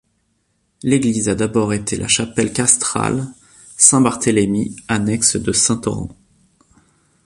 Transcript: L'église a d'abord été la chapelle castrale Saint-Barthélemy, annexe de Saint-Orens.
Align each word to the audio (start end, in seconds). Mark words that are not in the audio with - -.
L'église 0.81 1.29
a 1.29 1.35
d'abord 1.35 1.73
été 1.73 1.95
la 1.95 2.07
chapelle 2.07 2.51
castrale 2.51 3.27
Saint-Barthélemy, 3.77 4.75
annexe 4.87 5.35
de 5.35 5.51
Saint-Orens. 5.51 6.09